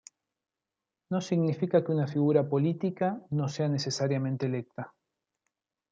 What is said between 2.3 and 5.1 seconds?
política no sea necesariamente electa.